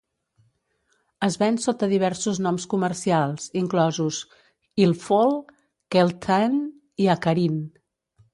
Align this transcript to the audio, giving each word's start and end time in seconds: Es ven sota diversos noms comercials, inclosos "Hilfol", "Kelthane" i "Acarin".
Es 1.25 1.35
ven 1.41 1.59
sota 1.65 1.89
diversos 1.91 2.39
noms 2.45 2.65
comercials, 2.71 3.45
inclosos 3.61 4.23
"Hilfol", 4.83 5.37
"Kelthane" 5.97 6.65
i 7.07 7.11
"Acarin". 7.17 7.63